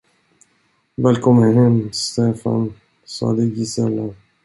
[0.95, 2.73] Välkommen hem, Stefan,
[3.05, 4.13] sade Gisela.